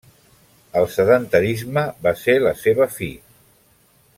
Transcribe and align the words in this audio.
El 0.79 0.87
sedentarisme 0.93 1.83
va 2.07 2.15
ser 2.23 2.37
la 2.47 2.55
seva 2.63 2.89
fi. 2.99 3.11